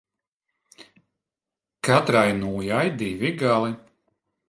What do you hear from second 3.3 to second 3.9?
gali.